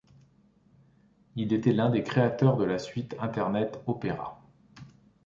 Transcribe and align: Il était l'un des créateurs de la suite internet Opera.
Il 1.35 1.53
était 1.53 1.73
l'un 1.73 1.91
des 1.91 2.01
créateurs 2.01 2.57
de 2.57 2.63
la 2.63 2.79
suite 2.79 3.15
internet 3.19 3.79
Opera. 3.85 4.41